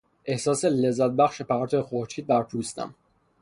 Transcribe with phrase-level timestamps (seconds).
[0.25, 2.95] احساس لذتبخش پرتو خورشید بر پوستم